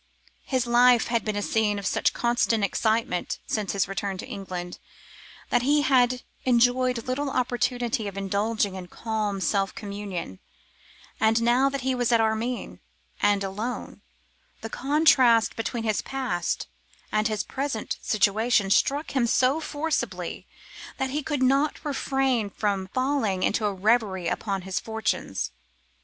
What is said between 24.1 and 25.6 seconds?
upon his fortunes.